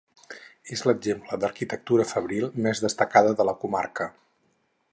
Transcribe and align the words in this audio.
És 0.75 0.81
l'exemple 0.89 1.37
d'arquitectura 1.43 2.07
fabril 2.13 2.49
més 2.67 2.81
destacable 2.87 3.35
de 3.43 3.47
la 3.51 3.55
comarca. 3.65 4.09